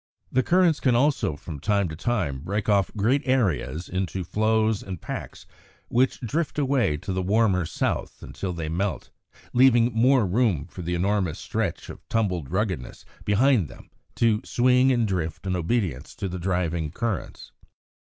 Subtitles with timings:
[0.31, 4.99] The currents can also, from time to time, break off great areas into floes and
[4.99, 5.45] packs
[5.89, 9.11] which drift away to the warmer South until they melt,
[9.53, 15.07] leaving more room for the enormous stretch of tumbled ruggedness behind them to swing and
[15.07, 17.51] drift in obedience to the driving currents.